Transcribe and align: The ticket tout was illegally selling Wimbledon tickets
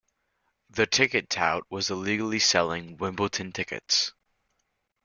The 0.71 0.87
ticket 0.87 1.29
tout 1.29 1.63
was 1.69 1.91
illegally 1.91 2.39
selling 2.39 2.97
Wimbledon 2.97 3.51
tickets 3.51 4.13